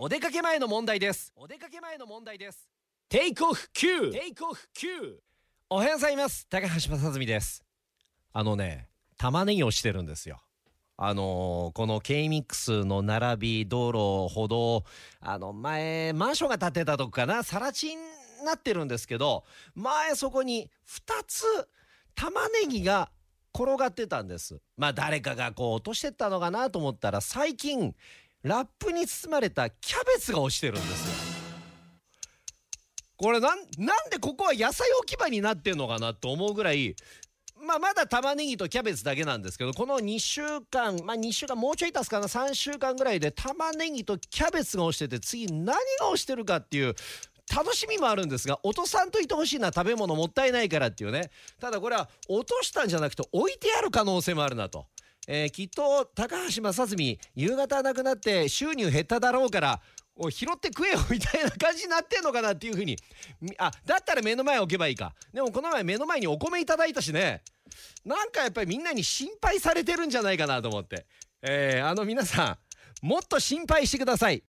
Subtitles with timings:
[0.00, 1.32] お出かけ前の問題です。
[1.36, 2.70] お出かけ前の問題です。
[3.10, 5.16] テイクオフ9テイクオフ9
[5.68, 6.46] おはようございます。
[6.48, 7.62] 高橋正澄です。
[8.32, 8.88] あのね
[9.18, 10.40] 玉ねぎをしてるんですよ
[11.00, 14.84] あのーこの K-MIX の並び道路歩道
[15.20, 17.44] あの前マンションが建てたとこかな。
[17.44, 17.96] 更地に
[18.44, 19.44] なってるんですけど
[19.76, 21.44] 前そこに2つ
[22.16, 23.10] 玉ねぎが
[23.54, 24.60] 転がってたんです。
[24.76, 27.94] まあ誰かがこう落としてったのかなと思ったら最近
[28.42, 31.38] ラップに包まれたキャベツが落ちてるんですよ。
[33.16, 36.94] これなんなんでここは野菜置き場になってんのかなと思うぐらい
[37.68, 40.40] まあまだ玉ねぎとキャベツだけなんですけどこの2週
[40.70, 45.66] 間まあ2週間もうちょい経つかな3週間ぐらいで玉ねぎとキャベツが落ちてて次何
[46.00, 46.94] が落ちてるかっていう
[47.54, 51.30] 楽しみもあるんですが落とさんといてほしいな食べ物もったいないからっていうね。
[51.60, 54.86] ただこれは落としたんじゃなくて置いてある可能性もあるなと。
[55.26, 59.80] えーきっと高橋正澄夕方なくなって収入減っただろうから
[60.16, 62.96] お拾って食えよみたいな感じになってんのかなっていうふうに
[63.40, 65.14] みあだったら目の前置けばいいか。
[65.32, 67.42] でもこの前目の前にお米いただいたしね。
[68.04, 71.06] なんかやっぱりみんなに心配されてるんじゃないかなと思って。
[71.42, 72.58] えーあの皆さ
[73.02, 74.42] んもっと心配してください。